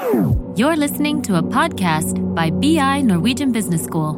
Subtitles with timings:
[0.00, 4.16] You're listening to a podcast by BI Norwegian Business School.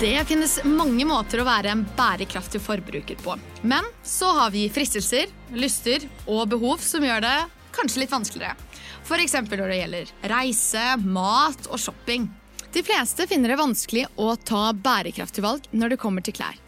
[0.00, 3.36] Det finnes mange måter å være en bærekraftig forbruker på.
[3.60, 7.38] Men så har vi fristelser, lyster og behov som gjør det
[7.76, 8.69] kanskje litt vanskeligere.
[9.04, 9.36] F.eks.
[9.42, 12.28] når det gjelder reise, mat og shopping.
[12.70, 16.58] De fleste finner det vanskelig å ta bærekraftige valg når det kommer til klær.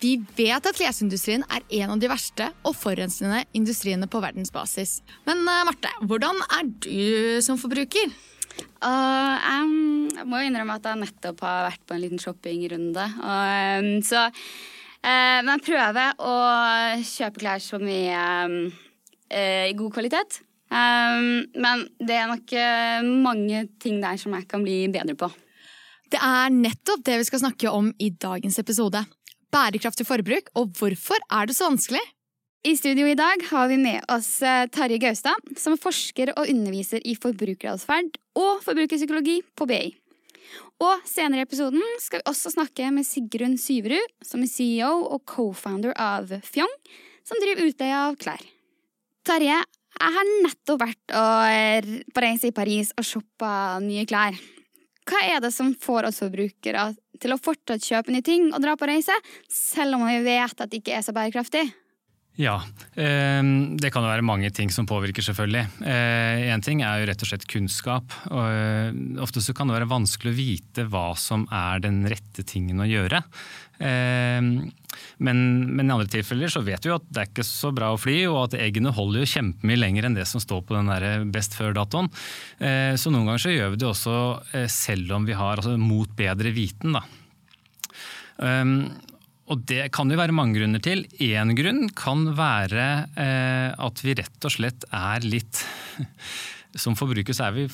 [0.00, 5.00] Vi vet at klesindustrien er en av de verste og forurensende industriene på verdensbasis.
[5.28, 8.12] Men eh, Marte, hvordan er du som forbruker?
[8.80, 13.06] Uh, jeg må innrømme at jeg nettopp har vært på en liten shoppingrunde.
[13.20, 16.36] Em, så uh, Men jeg prøver å
[17.04, 18.56] kjøpe klær som er um,
[19.32, 20.40] uh, i god kvalitet.
[20.70, 25.30] Em, men det er nok eh, mange ting der som jeg kan bli bedre på.
[26.10, 29.02] Det er nettopp det vi skal snakke om i dagens episode.
[29.50, 32.02] Bærekraftig forbruk, og hvorfor er det så vanskelig?
[32.66, 36.50] I studio i dag har vi med oss Tarje Tarjei Gaustad, som er forsker og
[36.50, 39.94] underviser i forbrukeratferd og forbrukerpsykologi på BI.
[40.84, 45.24] Og senere i episoden skal vi også snakke med Sigrun Syverud, som er CEO og
[45.28, 46.72] co-founder av Fjong,
[47.24, 48.44] som driver utleie av klær.
[49.24, 49.60] Tarjei,
[49.98, 51.14] jeg har nettopp vært
[52.14, 53.52] på reise i Paris og shoppa
[53.84, 54.38] nye klær.
[55.10, 58.76] Hva er det som får oss forbrukere til å fortsatt kjøpe nye ting og dra
[58.78, 59.16] på reise,
[59.50, 61.66] selv om vi vet at det ikke er så bærekraftig?
[62.40, 62.62] Ja,
[62.96, 63.42] eh,
[63.76, 65.66] det kan jo være mange ting som påvirker, selvfølgelig.
[65.84, 68.14] Én eh, ting er jo rett og slett kunnskap.
[68.30, 72.46] og eh, Ofte så kan det være vanskelig å vite hva som er den rette
[72.48, 73.20] tingen å gjøre.
[73.80, 74.48] Men,
[75.24, 78.00] men, i andre tilfeller så vet vi jo at det er ikke så bra å
[78.00, 81.24] fly, og at eggene holder jo kjempemye lenger enn det som står på den der
[81.32, 82.10] best før-datoen.
[82.60, 84.18] Så noen ganger så gjør vi det også
[84.68, 86.98] selv om vi har altså, mot bedre viten.
[86.98, 87.06] da.
[89.50, 91.04] Og det kan jo være mange grunner til.
[91.18, 92.86] Én grunn kan være
[93.18, 95.64] eh, at vi rett og slett er litt
[96.78, 97.64] Som forbrukere så er vi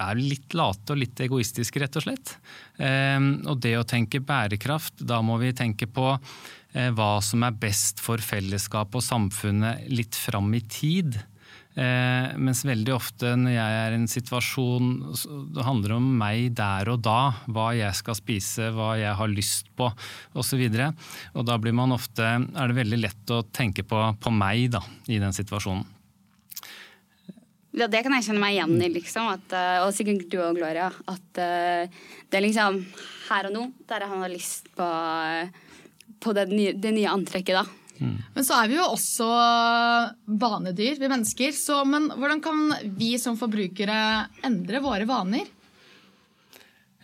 [0.00, 2.32] er litt late og litt egoistiske, rett og slett.
[2.80, 7.58] Eh, og det å tenke bærekraft, da må vi tenke på eh, hva som er
[7.60, 11.20] best for fellesskapet og samfunnet litt fram i tid.
[11.74, 14.90] Eh, mens veldig ofte når jeg er i en situasjon
[15.56, 17.34] det handler om meg der og da.
[17.50, 19.88] Hva jeg skal spise, hva jeg har lyst på
[20.38, 20.62] osv.
[20.70, 25.18] Da blir man ofte, er det veldig lett å tenke på, på meg da, i
[25.22, 25.90] den situasjonen.
[27.74, 29.26] Ja, det kan jeg kjenne meg igjen i, liksom.
[29.34, 30.92] At, eh, og sikkert du og Gloria.
[31.10, 32.84] At uh, det er liksom
[33.32, 34.86] her og nå der han har lyst på,
[36.22, 37.83] på det, nye, det nye antrekket, da.
[38.00, 38.16] Mm.
[38.34, 39.28] Men så er vi jo også
[40.40, 41.54] vanedyr, vi mennesker.
[41.56, 42.64] Så, men hvordan kan
[42.98, 43.98] vi som forbrukere
[44.46, 45.50] endre våre vaner?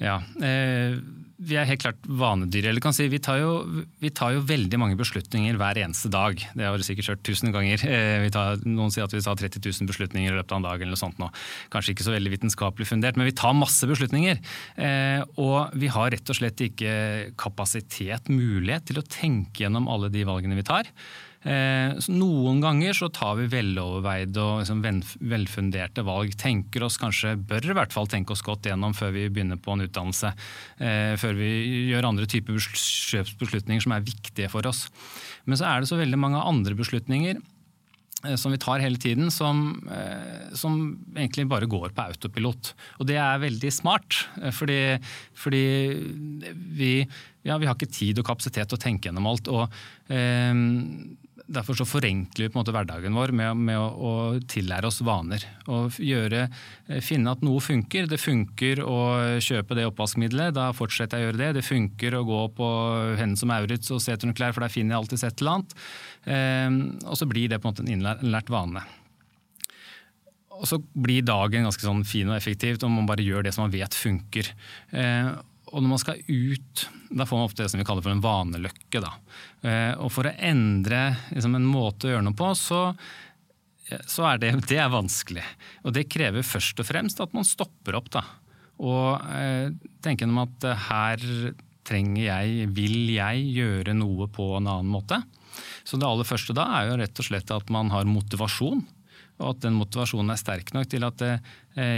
[0.00, 0.96] Ja, eh,
[1.40, 2.66] vi er helt klart vanedyr.
[2.68, 6.36] eller kan si, vi tar, jo, vi tar, jo, veldig mange beslutninger hver eneste dag.
[6.36, 7.80] Det har du sikkert hørt tusen ganger.
[7.88, 10.76] Eh, tar, noen sier at vi tar 30 000 beslutninger i løpet av en dag.
[10.82, 11.30] eller noe sånt nå.
[11.72, 14.42] Kanskje ikke så veldig vitenskapelig fundert, men vi tar masse beslutninger.
[14.76, 20.12] Eh, og vi har rett og slett ikke kapasitet, mulighet, til å tenke gjennom alle
[20.12, 20.92] de valgene vi tar.
[21.40, 24.82] Eh, noen ganger så tar vi veloverveide og liksom
[25.30, 26.34] velfunderte valg.
[26.40, 29.72] Tenker oss kanskje, bør i hvert fall tenke oss godt gjennom før vi begynner på
[29.72, 30.34] en utdannelse.
[30.76, 31.52] Eh, før vi
[31.92, 34.88] gjør andre typer kjøpsbeslutninger som er viktige for oss.
[35.48, 39.32] Men så er det så veldig mange andre beslutninger eh, som vi tar hele tiden,
[39.32, 39.80] som,
[40.52, 40.76] som,
[41.16, 42.74] egentlig bare går på autopilot.
[43.00, 45.00] Og det er veldig smart, fordi,
[45.32, 45.64] fordi
[46.76, 46.92] vi,
[47.48, 49.48] ja, vi, har ikke tid og kapasitet til å tenke gjennom alt.
[49.48, 49.72] og
[50.12, 50.52] eh,
[51.50, 54.12] Derfor så forenkler vi på en måte hverdagen vår med, med å, å,
[54.50, 55.42] tillære oss vaner.
[55.66, 56.44] Og gjøre,
[56.86, 58.06] eh, finne at noe funker.
[58.10, 59.00] Det funker å
[59.42, 61.50] kjøpe det oppvaskmiddelet, da fortsetter jeg å gjøre det.
[61.58, 62.70] Det funker å gå på
[63.18, 65.58] Hennes og Maurits og se etter noen klær, for der finner jeg alltid et eller
[65.58, 65.76] annet.
[66.36, 68.86] Eh, og så blir det på en måte en innlært vane.
[70.60, 73.64] Og så blir dagen ganske sånn fin og effektiv om man bare gjør det som
[73.64, 74.50] man vet funker.
[74.92, 75.30] Eh,
[75.70, 78.22] og når man skal ut, da får man ofte det som vi kaller for en
[78.24, 79.02] vaneløkke.
[79.02, 79.12] Da.
[79.62, 82.82] Eh, og for å endre liksom, en måte å gjøre noe på, så,
[84.10, 85.46] så er det, det er vanskelig.
[85.84, 88.10] Og det krever først og fremst at man stopper opp.
[88.18, 88.24] Da.
[88.82, 89.68] Og eh,
[90.02, 91.26] tenker om at eh, her
[91.86, 95.22] trenger jeg, vil jeg gjøre noe på en annen måte.
[95.84, 98.84] Så det aller første da er jo rett og slett at man har motivasjon
[99.40, 101.40] og at den motivasjonen er sterk nok til at eh,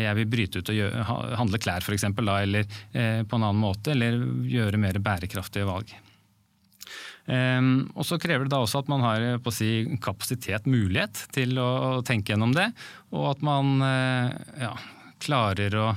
[0.06, 1.04] jeg vil bryte ut og gjøre,
[1.40, 5.92] handle klær f.eks., eller eh, på en annen måte, eller gjøre mer bærekraftige valg.
[7.22, 9.22] Um, og så krever det da også at man har
[9.54, 12.66] si, kapasitet, mulighet til å tenke gjennom det,
[13.14, 14.72] og at man ja,
[15.22, 15.92] klarer å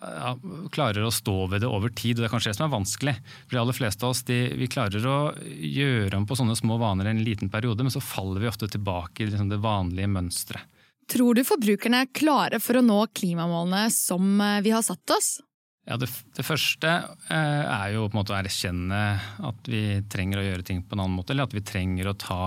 [0.00, 0.32] ja,
[0.72, 2.16] klarer å stå ved det over tid.
[2.16, 3.16] og Det er kanskje det som er vanskelig.
[3.46, 5.18] For de aller fleste av oss de, vi klarer å
[5.56, 9.24] gjøre om på sånne små vaner en liten periode, men så faller vi ofte tilbake
[9.24, 10.72] i liksom det vanlige mønsteret.
[11.06, 15.36] Tror du forbrukerne er klare for å nå klimamålene som eh, vi har satt oss?
[15.86, 16.90] Ja, det, det, første
[17.30, 19.02] eh, er jo på en måte å erkjenne
[19.46, 22.16] at vi trenger å gjøre ting på en annen måte, eller at vi trenger å
[22.18, 22.40] ta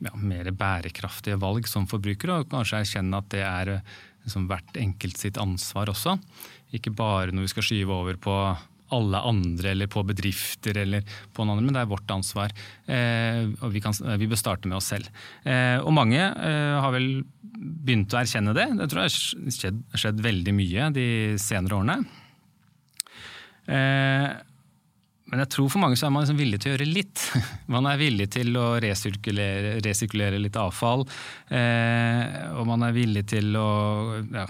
[0.00, 5.20] ja, mer bærekraftige valg som forbrukere, og kanskje erkjenne at det er liksom, hvert enkelt
[5.20, 6.16] sitt ansvar også.
[6.76, 8.36] Ikke bare når vi skal skyve over på
[8.90, 12.54] alle andre eller på bedrifter eller på noen andre, men det er vårt ansvar.
[12.90, 15.10] Eh, og vi, kan, vi, bør starte med oss selv.
[15.44, 17.22] Eh, og mange eh, har vel
[17.60, 18.66] begynt å erkjenne det.
[18.80, 21.06] Det tror jeg har skjedd, skjedd veldig mye de
[21.40, 21.98] senere årene.
[23.70, 24.28] Eh,
[25.30, 27.22] men jeg tror for mange så er man liksom villig til å gjøre litt.
[27.74, 31.04] Man er villig til å resirkulere, resirkulere litt avfall.
[31.54, 33.68] Eh, og man er villig til å
[34.26, 34.46] ja,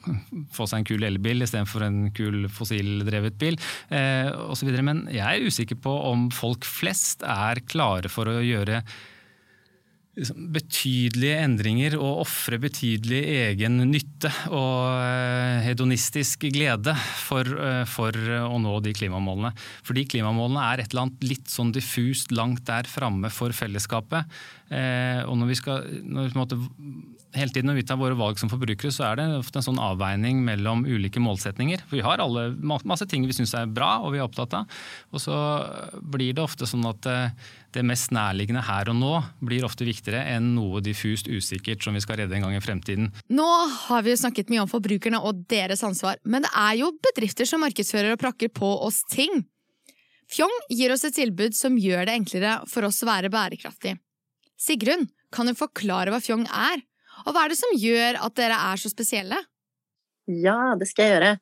[0.56, 3.60] få seg en kul elbil istedenfor en kul fossildrevet bil.
[3.92, 4.72] Eh, osv.
[4.80, 8.80] Men jeg er usikker på om folk flest er klare for å gjøre
[10.28, 18.58] betydelige endringer og ofre betydelig egen nytte og eh, hedonistisk glede for, eh, for, å
[18.60, 19.52] nå de klimamålene.
[19.86, 24.28] Fordi klimamålene er et eller annet litt sånn diffust langt der framme for fellesskapet.
[24.70, 26.32] Eh, og når vi skal når vi
[27.36, 29.78] Hele tiden når vi tar våre valg som forbrukere, så er det ofte en sånn
[29.78, 31.84] avveining mellom ulike målsetninger.
[31.86, 34.80] For vi har alle, masse ting vi syns er bra og vi er opptatt av.
[35.14, 35.36] Og så
[36.10, 37.06] blir det ofte sånn at
[37.70, 39.12] det mest nærliggende her og nå
[39.46, 43.12] blir ofte viktigere enn noe diffust usikkert som vi skal redde en gang i fremtiden.
[43.30, 43.48] Nå
[43.86, 47.46] har vi jo snakket mye om forbrukerne og deres ansvar, men det er jo bedrifter
[47.46, 49.44] som markedsfører og prakker på oss ting.
[50.30, 53.96] Fjong gir oss et tilbud som gjør det enklere for oss å være bærekraftig.
[54.60, 56.82] Sigrun, kan du forklare hva Fjong er,
[57.26, 59.38] og hva er det som gjør at dere er så spesielle?
[60.30, 61.32] Ja, det skal jeg gjøre.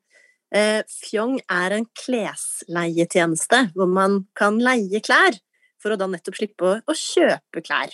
[0.55, 5.37] Eh, Fjong er en klesleietjeneste hvor man kan leie klær
[5.79, 7.93] for å da nettopp slippe å, kjøpe klær.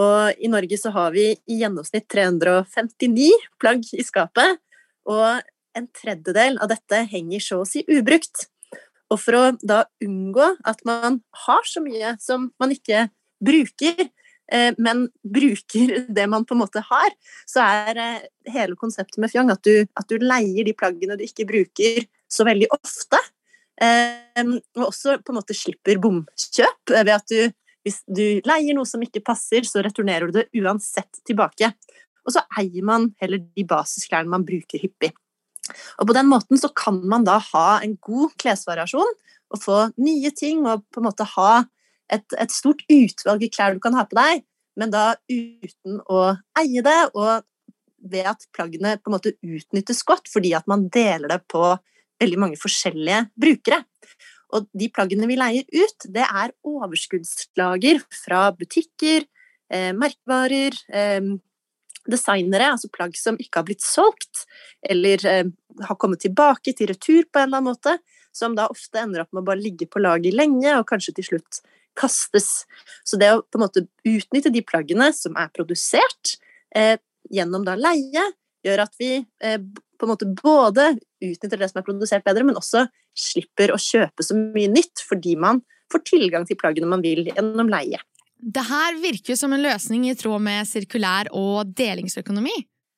[0.00, 4.62] Og i Norge så har vi i gjennomsnitt 359 plagg i skapet,
[5.04, 5.42] og
[5.76, 8.46] en tredjedel av dette henger så å si ubrukt.
[9.12, 13.10] Og for å da unngå at man har så mye som man ikke
[13.42, 14.08] bruker,
[14.78, 17.14] men bruker det man på en måte har,
[17.48, 21.24] så er eh, hele konseptet med Fjong at du, at du leier de plaggene du
[21.26, 23.20] ikke bruker så veldig ofte.
[23.82, 27.48] Ehm, og også på en måte slipper bomkjøp ved at du,
[27.86, 31.72] hvis du leier noe som ikke passer, så returnerer du det uansett tilbake.
[32.22, 35.10] Og så eier man heller de basisklærne man bruker hyppig.
[36.00, 39.12] Og på den måten så kan man da ha en god klesvariasjon
[39.52, 41.62] og få nye ting og på en måte ha
[42.12, 44.44] et, et stort utvalg i klær du kan ha på deg,
[44.80, 47.44] men da uten å eie det, og
[48.02, 51.62] ved at plaggene på en måte utnyttes godt fordi at man deler det på
[52.22, 53.82] veldig mange forskjellige brukere.
[54.52, 59.24] Og de plaggene vi leier ut, det er overskuddslager fra butikker,
[59.72, 61.30] eh, merkevarer, eh,
[62.10, 64.44] designere, altså plagg som ikke har blitt solgt,
[64.82, 65.44] eller eh,
[65.86, 67.96] har kommet tilbake til retur på en eller annen måte,
[68.32, 71.30] som da ofte ender opp med å bare ligge på lager lenge, og kanskje til
[71.32, 71.62] slutt
[71.98, 72.64] kastes.
[73.04, 76.36] Så det å på en måte utnytte de plaggene som er produsert
[76.76, 76.96] eh,
[77.32, 78.24] gjennom da leie,
[78.62, 82.58] gjør at vi eh, på en måte både utnytter det som er produsert bedre, men
[82.58, 82.86] også
[83.18, 85.60] slipper å kjøpe så mye nytt fordi man
[85.92, 88.00] får tilgang til plaggene man vil gjennom leie.
[88.42, 92.54] Det her virker som en løsning i tråd med sirkulær og delingsøkonomi.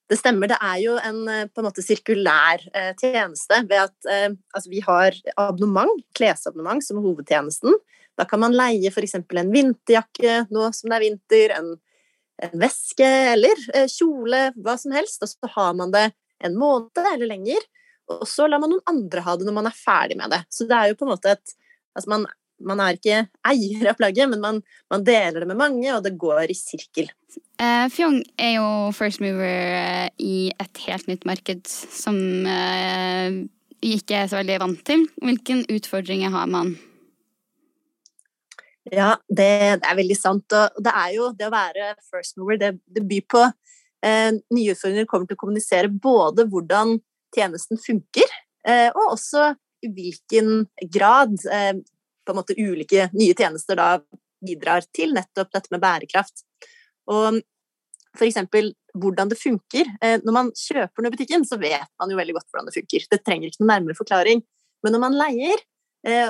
[0.09, 0.49] Det stemmer.
[0.49, 1.21] Det er jo en
[1.53, 7.01] på en måte sirkulær eh, tjeneste ved at eh, altså vi har abonnement, klesabonnement, som
[7.05, 7.77] hovedtjenesten.
[8.18, 9.16] Da kan man leie f.eks.
[9.18, 11.73] en vinterjakke nå som det er vinter, en,
[12.47, 15.23] en veske eller eh, kjole, hva som helst.
[15.25, 16.11] Og så har man det
[16.44, 17.66] en måned eller lenger.
[18.12, 20.44] Og så lar man noen andre ha det når man er ferdig med det.
[20.52, 21.61] Så det er jo på en måte et
[21.94, 22.25] Altså man,
[22.66, 24.56] man er ikke eier av plagget, men man,
[24.90, 27.06] man, deler det med mange, og det går i sirkel.
[27.62, 28.66] Eh, Fjong er jo
[28.97, 32.18] first mover eh, i et helt nytt marked som
[32.50, 33.44] eh,
[33.78, 35.06] vi ikke er så veldig vant til.
[35.23, 36.75] Hvilke utfordringer har man?
[38.93, 40.53] Ja, det, det, er veldig sant.
[40.53, 44.75] Og det er jo det å være first mover, det, det byr på eh, nye
[44.75, 46.99] utfordringer kommer til å kommunisere både hvordan
[47.35, 48.37] tjenesten funker,
[48.69, 51.73] eh, og også i hvilken grad eh,
[52.25, 53.88] på en måte ulike nye tjenester da
[54.45, 56.45] bidrar til nettopp dette med bærekraft.
[57.12, 57.41] Og
[58.14, 58.38] f.eks.
[58.95, 59.88] hvordan det funker.
[60.00, 62.76] Eh, når man kjøper noe i butikken, så vet man jo veldig godt hvordan det
[62.79, 63.07] funker.
[63.11, 64.45] Det trenger ikke noen nærmere forklaring.
[64.85, 65.64] Men når man leier,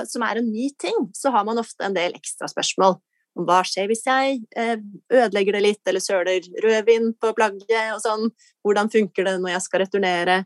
[0.07, 2.95] som er en ny ting, så har man ofte en del ekstra spørsmål.
[3.35, 4.79] om hva skjer hvis jeg eh,
[5.11, 8.29] ødelegger det litt, eller søler rødvin på plagget og sånn.
[8.65, 10.37] Hvordan funker det når jeg skal returnere?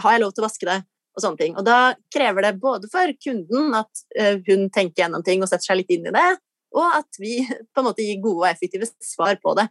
[0.00, 0.80] Har jeg lov til å vaske det?
[1.16, 1.54] Og sånne ting.
[1.56, 5.70] Og da krever det både for kunden at eh, hun tenker gjennom ting og setter
[5.70, 6.28] seg litt inn i det,
[6.76, 7.38] og at vi
[7.72, 9.68] på en måte gir gode og effektive svar på det.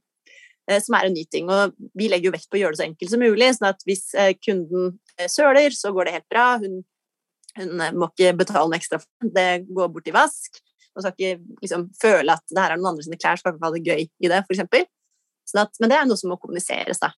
[0.70, 1.50] Eh, som er en ny ting.
[1.50, 3.52] Og vi legger jo vekt på å gjøre det så enkelt som mulig.
[3.58, 4.08] sånn at hvis
[4.46, 5.00] kunden
[5.30, 6.48] søler, så går det helt bra.
[6.62, 6.84] Hun,
[7.60, 9.34] hun må ikke betale noe ekstra for det.
[9.36, 10.60] Det går bort i vask.
[10.96, 13.68] Hun skal ikke liksom, føle at det her er noen andre sine klær, skal ikke
[13.68, 14.90] ha det gøy i det, f.eks.
[15.46, 17.12] Sånn men det er noe som må kommuniseres, da.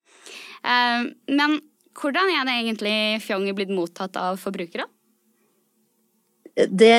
[0.65, 1.61] Uh, men
[1.97, 4.89] hvordan er det egentlig Fjong blitt mottatt av forbrukere?
[6.57, 6.97] Det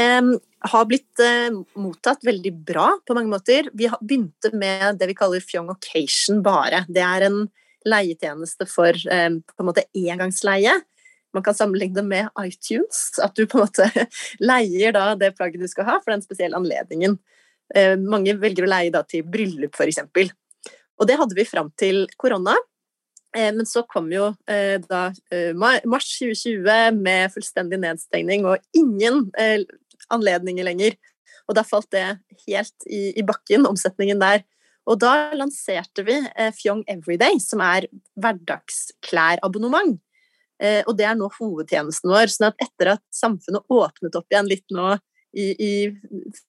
[0.72, 3.72] har blitt uh, mottatt veldig bra på mange måter.
[3.74, 6.86] Vi begynte med det vi kaller Fjong Occasion bare.
[6.88, 7.42] Det er en
[7.88, 10.78] leietjeneste for uh, på en måte engangsleie
[11.34, 13.20] man kan sammenligne det med iTunes.
[13.24, 14.08] At du på en måte
[14.52, 17.18] leier da det plagget du skal ha for den spesielle anledningen.
[17.76, 20.02] Eh, mange velger å leie da til bryllup, f.eks.
[20.98, 22.56] Og det hadde vi fram til korona.
[23.36, 25.10] Eh, men så kom jo eh, da
[25.58, 29.28] mars 2020 med fullstendig nedstengning og ingen
[30.14, 30.98] anledninger lenger.
[31.48, 32.06] Og da falt det
[32.48, 34.42] helt i, bakken, omsetningen der.
[34.88, 36.16] Og da lanserte vi
[36.56, 37.88] Fjong Everyday, som er
[38.20, 39.98] hverdagsklærabonnement.
[40.58, 42.32] Eh, og det er nå hovedtjenesten vår.
[42.34, 44.96] sånn at etter at samfunnet åpnet opp igjen litt nå
[45.38, 45.74] i, i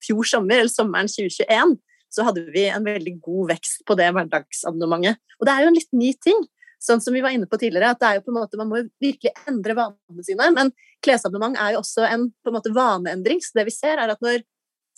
[0.04, 1.76] fjor sommer, eller sommeren 2021,
[2.08, 5.20] så hadde vi en veldig god vekst på det hverdagsabonnementet.
[5.38, 6.40] Og det er jo en litt ny ting.
[6.80, 8.70] Sånn som vi var inne på tidligere, at det er jo på en måte, Man
[8.70, 10.46] må virkelig endre vanene sine.
[10.54, 10.72] Men
[11.04, 13.42] klesabonnement er jo også en på en måte vaneendring.
[13.42, 14.46] Så det vi ser, er at når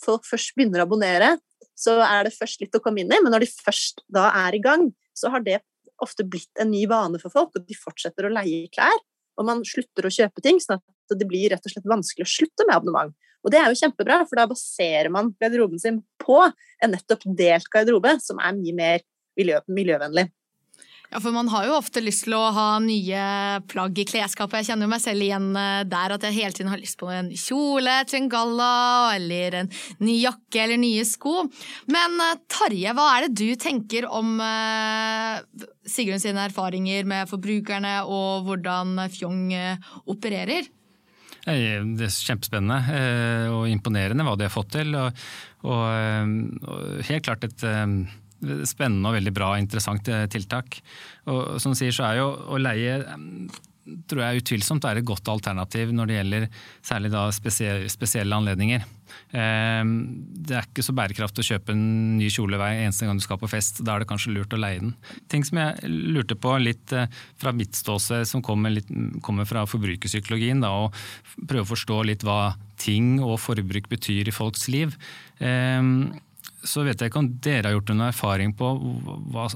[0.01, 1.35] folk først begynner å abonnere,
[1.77, 3.19] så er det først litt å komme inn i.
[3.19, 5.59] Men når de først da er i gang, så har det
[6.03, 8.99] ofte blitt en ny vane for folk, og de fortsetter å leie klær.
[9.39, 12.33] Og man slutter å kjøpe ting, sånn at det blir rett og slett vanskelig å
[12.33, 13.15] slutte med abonnement.
[13.41, 17.69] Og det er jo kjempebra, for da baserer man garderoben sin på en nettopp delt
[17.73, 19.05] garderobe, som er mye mer
[19.39, 20.27] miljø miljøvennlig.
[21.11, 23.21] Ja, for man har jo ofte lyst til å ha nye
[23.67, 24.61] plagg i klesskapet.
[24.61, 27.09] Jeg kjenner jo meg selv igjen eh, der at jeg hele tiden har lyst på
[27.11, 28.75] en kjole til en galla,
[29.17, 31.49] eller en ny jakke eller nye sko.
[31.91, 35.43] Men eh, Tarje, hva er det du tenker om uh,
[35.83, 39.51] Sigrun sine erfaringer med forbrukerne og hvordan Fjong
[40.07, 40.71] opererer?
[41.43, 42.77] Det er kjempespennende
[43.51, 44.93] og imponerende hva de har fått til.
[44.95, 45.23] Og,
[45.65, 45.87] og,
[46.69, 47.65] og helt klart et
[48.69, 50.81] spennende og veldig bra og interessant eh, tiltak.
[51.31, 52.99] Og som sier, så er jo å leie
[54.09, 56.47] tror jeg utvilsomt er et godt alternativ når det gjelder
[56.85, 58.83] særlig da spesielle anledninger.
[59.37, 59.93] Ehm,
[60.45, 61.83] det er ikke så bærekraftig å kjøpe en
[62.19, 63.81] ny kjole hver eneste gang du skal på fest.
[63.85, 64.93] Da er det kanskje lurt å leie den.
[65.31, 67.09] Ting som jeg lurte på litt eh,
[67.41, 68.91] fra mitt ståsted, som kommer, litt,
[69.25, 74.35] kommer fra forbrukerpsykologien, da, og prøve å forstå litt hva ting og forbruk betyr i
[74.35, 74.93] folks liv.
[75.41, 76.11] Ehm,
[76.67, 78.69] så vet jeg ikke om dere har gjort noen erfaring på
[79.33, 79.47] hva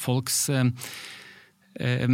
[0.00, 0.70] folks eh,
[1.80, 2.06] eh,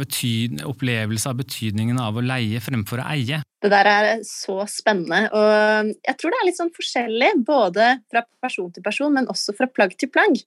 [0.00, 3.42] betyd, opplevelse av betydningen av å leie fremfor å eie.
[3.60, 8.24] Det der er så spennende, og jeg tror det er litt sånn forskjellig både fra
[8.42, 10.40] person til person, men også fra plagg til plagg.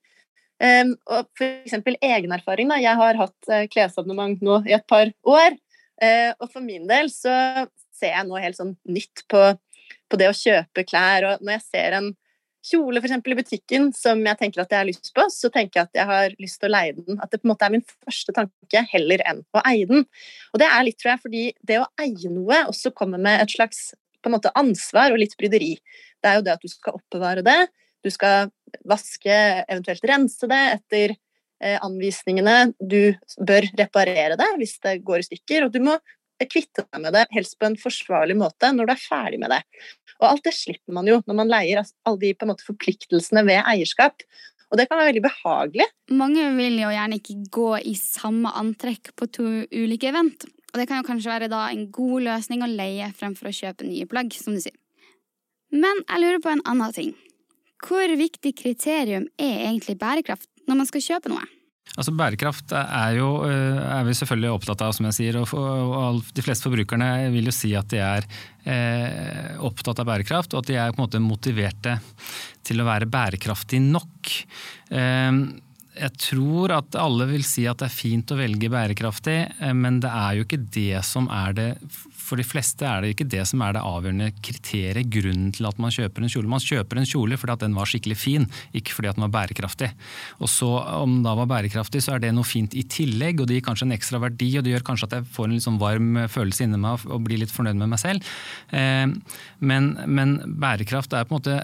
[0.64, 2.70] Um, og for eksempel egenerfaring.
[2.72, 2.78] Da.
[2.80, 5.60] Jeg har hatt uh, klesabonnement nå i et par år,
[6.04, 7.32] og for min del så
[7.96, 9.40] ser jeg nå helt sånn nytt på,
[10.12, 11.28] på det å kjøpe klær.
[11.30, 12.10] Og når jeg ser en
[12.64, 15.80] kjole for eksempel, i butikken som jeg tenker at jeg har lyst på, så tenker
[15.82, 17.20] jeg at jeg har lyst til å leie den.
[17.20, 20.08] At det på en måte er min første tanke heller enn å eie den.
[20.54, 23.54] Og det er litt, tror jeg, fordi det å eie noe også kommer med et
[23.56, 23.92] slags
[24.24, 25.76] på en måte ansvar og litt bryderi.
[26.24, 27.60] Det er jo det at du skal oppbevare det,
[28.04, 28.50] du skal
[28.88, 29.36] vaske,
[29.68, 32.74] eventuelt rense det etter eh, anvisningene.
[32.80, 35.98] Du bør reparere det hvis det går i stykker, og du må
[36.50, 39.62] kvitte deg med det, helst på en forsvarlig måte, når du er ferdig med det.
[40.24, 42.68] Og alt det slipper man jo når man leier, altså, alle de på en måte
[42.68, 44.24] forpliktelsene ved eierskap.
[44.72, 45.86] Og det kan være veldig behagelig.
[46.18, 50.48] Mange vil jo gjerne ikke gå i samme antrekk på to ulike event.
[50.74, 53.86] Og det kan jo kanskje være da en god løsning å leie fremfor å kjøpe
[53.86, 54.74] nye plagg, som du sier.
[55.74, 57.12] Men jeg lurer på en annen ting.
[57.84, 61.46] Hvor viktig kriterium er egentlig bærekraft når man skal kjøpe noe?
[61.94, 65.38] Altså Bærekraft er, jo, eh, er vi selvfølgelig opptatt av, som jeg sier.
[65.44, 68.26] Og, de fleste forbrukerne vil jo si at de er
[68.66, 72.00] eh, opptatt av bærekraft, og at de er på en måte motiverte
[72.66, 74.34] til å være bærekraftig nok.
[74.90, 75.38] Eh,
[75.94, 79.38] jeg tror at alle vil si at det er fint å velge bærekraftig,
[79.78, 81.70] men det er jo ikke det som er det
[82.24, 85.80] for de fleste er det ikke det som er det avgjørende kriteriet, grunnen til at
[85.82, 86.52] man kjøper en kjole.
[86.52, 89.34] Man kjøper en kjole fordi at den var skikkelig fin, ikke fordi at den var
[89.38, 89.92] bærekraftig.
[90.40, 90.72] Og så
[91.04, 93.66] Om den da var bærekraftig, så er det noe fint i tillegg, og det gir
[93.66, 96.22] kanskje en ekstra verdi, og det gjør kanskje at jeg får en litt sånn varm
[96.32, 98.32] følelse inni meg og blir litt fornøyd med meg selv.
[98.72, 99.08] Eh,
[99.60, 101.60] men, men bærekraft er på en måte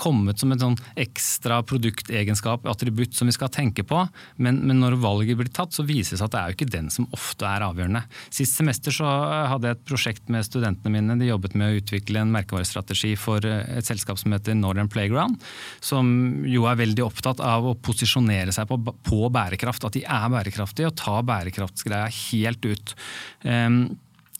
[0.00, 4.04] kommet som en sånn ekstra produktegenskap, attributt, som vi skal tenke på.
[4.36, 6.72] Men, men, når valget blir tatt, så viser det seg at det er jo ikke
[6.74, 8.04] den som ofte er avgjørende.
[8.34, 9.08] Sist semester så
[9.50, 11.18] hadde jeg et prosjekt med studentene mine.
[11.20, 15.42] De jobbet med å utvikle en merkevarestrategi for eh, et selskap som heter Northern Playground.
[15.84, 19.86] Som jo er veldig opptatt av å posisjonere seg på, på bærekraft.
[19.86, 22.96] At de er bærekraftige og tar bærekraftsgreia helt ut.
[23.44, 23.84] Um,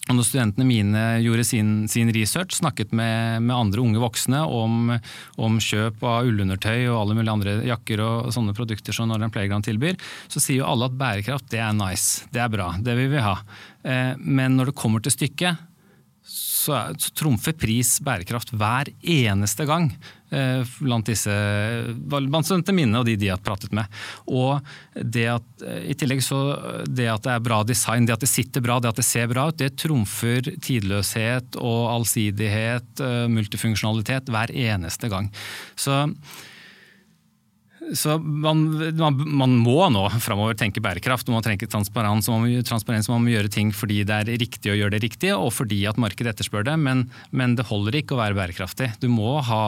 [0.05, 4.93] og når studentene mine gjorde sin, sin research, snakket med, med, andre unge voksne om,
[5.41, 9.65] om, kjøp av ullundertøy og alle mulige andre jakker og sånne produkter som Northern Playground
[9.65, 9.97] tilbyr,
[10.29, 13.25] så sier jo alle at bærekraft det er nice, det er bra, det vil vi
[13.25, 13.39] ha.
[13.81, 15.65] Eh, men når det kommer til stykket,
[16.25, 19.91] så, så trumfer pris bærekraft hver eneste gang
[20.33, 21.35] eh, blant disse
[22.09, 23.91] blant studentene mine og de de har pratet med.
[24.25, 24.65] Og
[24.97, 26.41] det at, eh, I tillegg så
[26.89, 29.29] det at det er bra design, det at det sitter bra, det at det ser
[29.31, 35.31] bra ut, det trumfer tidløshet og allsidighet, eh, multifunksjonalitet, hver eneste gang.
[35.77, 36.07] Så
[37.93, 38.65] så man,
[38.97, 43.35] man, man, må nå framover tenke bærekraft, man tenke transparens, man må, transparens, man må
[43.35, 46.67] gjøre ting fordi det er riktig å gjøre det riktig, og fordi at markedet etterspør
[46.69, 46.77] det.
[46.81, 48.91] Men, men, det holder ikke å være bærekraftig.
[49.03, 49.65] Du må ha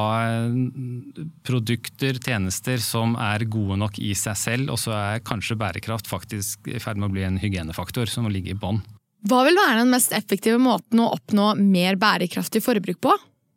[1.47, 6.71] produkter, tjenester som er gode nok i seg selv, og så er kanskje bærekraft faktisk
[6.73, 8.83] i ferd med å bli en hygienefaktor som må ligge i bånn.
[9.27, 13.15] Hva vil være den mest effektive måten å oppnå mer bærekraftig forbruk på?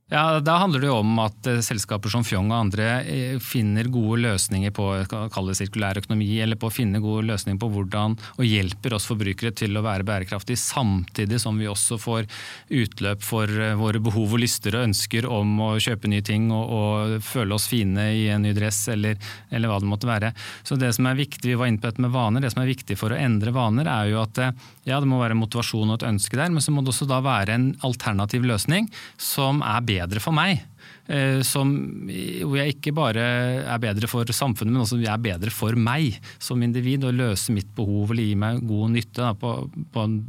[0.10, 3.86] Ja, Da handler det jo om at eh, selskaper som Fjong og andre eh, finner
[3.94, 8.16] gode løsninger på kalle det sirkulær økonomi, eller på å finne gode løsninger på hvordan,
[8.18, 12.26] og hjelper oss forbrukere til å være bærekraftige, samtidig som vi også får
[12.74, 16.74] utløp for eh, våre behov og lyster og ønsker om å kjøpe nye ting og,
[16.74, 19.22] og føle oss fine i en ny dress, eller,
[19.54, 20.34] eller, hva det måtte være.
[20.66, 22.42] Så det som er viktig, Vi var inne på dette med vaner.
[22.42, 25.38] Det som er viktig for å endre vaner, er jo at ja, det må være
[25.38, 28.90] motivasjon og et ønske der, men så må det også da være en alternativ løsning
[29.22, 30.64] som er bedre bedre for meg.
[31.10, 31.72] Eh, som,
[32.08, 33.24] hvor jeg ikke bare
[33.66, 37.08] er bedre for samfunnet, men også jeg er bedre for meg som individ.
[37.08, 39.56] Og løse mitt behov eller gi meg god nytte da, på,
[39.94, 40.20] på en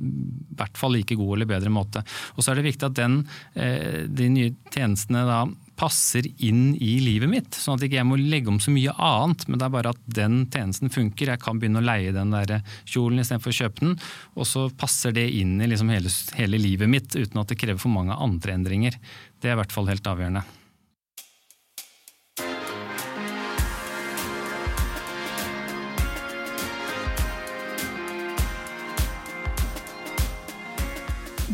[0.58, 2.04] hvert fall like god eller bedre måte.
[2.36, 3.20] Og så er det viktig at den,
[3.54, 5.42] eh, de nye tjenestene da
[5.80, 7.56] passer inn i livet mitt.
[7.56, 10.02] Sånn at jeg ikke må legge om så mye annet, men det er bare at
[10.04, 11.32] den tjenesten funker.
[11.32, 13.96] Jeg kan begynne å leie den der kjolen istedenfor å kjøpe den.
[14.36, 17.80] Og så passer det inn i liksom hele, hele livet mitt uten at det krever
[17.80, 19.00] for mange andre endringer.
[19.40, 20.44] Det er i hvert fall helt avgjørende.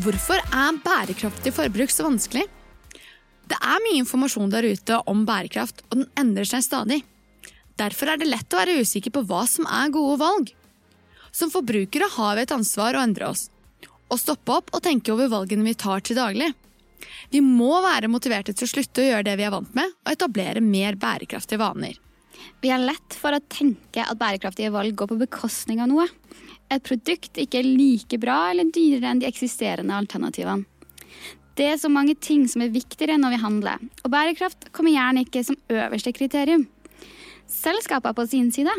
[0.07, 2.47] Hvorfor er bærekraftig forbruk så vanskelig?
[3.67, 7.01] Er mye informasjon der ute om bærekraft, og den endrer seg stadig.
[7.77, 10.53] Derfor er det lett å være usikker på hva som er gode valg.
[11.35, 13.49] Som forbrukere har vi et ansvar å endre oss.
[14.07, 16.53] Å stoppe opp og tenke over valgene vi tar til daglig.
[17.35, 20.13] Vi må være motiverte til å slutte å gjøre det vi er vant med, og
[20.13, 21.99] etablere mer bærekraftige vaner.
[22.63, 26.07] Vi har lett for å tenke at bærekraftige valg går på bekostning av noe.
[26.71, 30.65] Et produkt ikke er like bra eller dyrere enn de eksisterende alternativene.
[31.57, 35.23] Det er så mange ting som er viktigere når vi handler, og bærekraft kommer gjerne
[35.25, 36.67] ikke som øverste kriterium.
[37.49, 38.73] Selskapene på sin side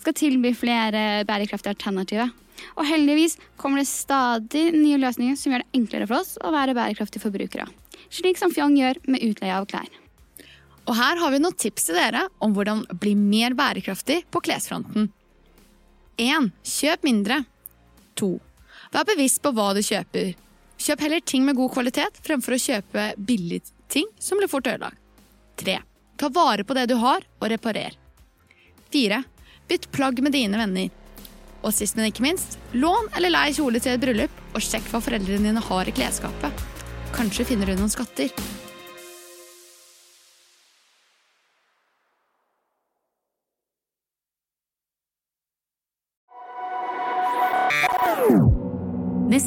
[0.00, 2.32] skal tilby flere bærekraftige alternativer.
[2.76, 6.74] Og heldigvis kommer det stadig nye løsninger som gjør det enklere for oss å være
[6.76, 7.68] bærekraftige forbrukere.
[8.10, 9.88] Slik som Fjong gjør med utleie av klær.
[10.88, 15.12] Og her har vi noen tips til dere om hvordan bli mer bærekraftig på klesfronten.
[16.20, 16.50] 1.
[16.66, 17.44] Kjøp mindre.
[18.18, 18.34] 2.
[18.90, 20.34] Vær bevisst på hva du kjøper.
[20.80, 24.96] Kjøp heller ting med god kvalitet fremfor å kjøpe billige ting som blir fort ødelagt.
[25.60, 25.76] 3.
[26.16, 27.98] Ta vare på det du har, og reparer.
[28.92, 29.20] 4.
[29.68, 30.88] Bytt plagg med dine venner.
[31.60, 35.02] Og sist, men ikke minst, lån eller lei kjole til et bryllup, og sjekk hva
[35.04, 36.64] foreldrene dine har i klesskapet.
[37.12, 38.32] Kanskje finner du noen skatter.